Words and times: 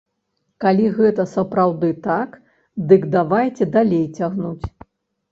Калі 0.63 0.85
гэта 0.99 1.25
сапраўды 1.33 1.89
так, 2.07 2.29
дык 2.93 3.03
давайце 3.17 3.67
далей 3.75 4.05
цягнуць. 4.23 4.65